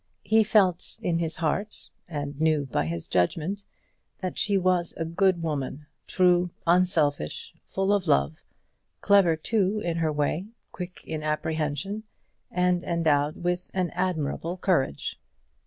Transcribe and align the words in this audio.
He 0.23 0.43
felt, 0.43 0.97
in 1.03 1.19
his 1.19 1.35
heart, 1.35 1.91
and 2.07 2.41
knew 2.41 2.65
by 2.65 2.87
his 2.87 3.07
judgment, 3.07 3.63
that 4.17 4.35
she 4.35 4.57
was 4.57 4.95
a 4.97 5.05
good 5.05 5.43
woman, 5.43 5.85
true, 6.07 6.49
unselfish, 6.65 7.53
full 7.65 7.93
of 7.93 8.07
love, 8.07 8.41
clever 9.01 9.35
too 9.35 9.79
in 9.85 9.97
her 9.97 10.11
way, 10.11 10.47
quick 10.71 11.03
in 11.05 11.21
apprehension, 11.21 12.01
and 12.49 12.83
endowed 12.83 13.43
with 13.43 13.69
an 13.75 13.91
admirable 13.91 14.57
courage. 14.57 15.19